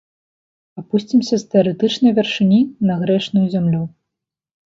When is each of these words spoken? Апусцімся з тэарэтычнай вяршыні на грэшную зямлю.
Апусцімся 0.81 1.35
з 1.41 1.51
тэарэтычнай 1.51 2.15
вяршыні 2.19 2.59
на 2.91 2.97
грэшную 3.05 3.45
зямлю. 3.57 3.83